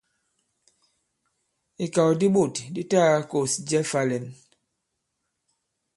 [1.85, 4.25] Ìkàw di bôt di ta-gā-kôs jɛ fā-lɛ̌n.